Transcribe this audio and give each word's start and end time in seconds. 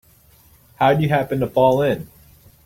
How'd 0.77 1.03
you 1.03 1.09
happen 1.09 1.39
to 1.41 1.47
fall 1.47 1.83
in? 1.83 2.07